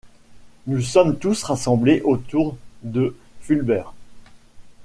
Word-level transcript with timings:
Nous 0.65 0.81
sommes 0.81 1.19
tous 1.19 1.43
rassemblés 1.43 2.01
autour 2.01 2.57
de 2.81 3.15
Fulbert. 3.39 3.93